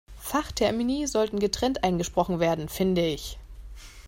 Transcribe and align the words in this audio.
Fachtermini 0.17 1.05
sollten 1.05 1.37
getrennt 1.37 1.83
eingesprochen 1.83 2.39
werden, 2.39 2.69
finde 2.69 3.05
ich. 3.05 3.37